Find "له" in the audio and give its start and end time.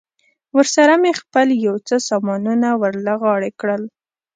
3.05-3.13